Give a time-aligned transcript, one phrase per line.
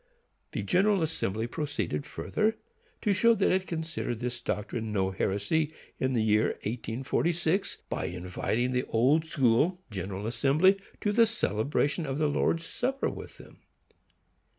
[0.53, 2.57] The General Assembly proceeded further
[3.03, 8.71] to show that it considered this doctrine no heresy, in the year 1846, by inviting
[8.71, 13.59] the Old School General Assembly to the celebration of the Lord's supper with them.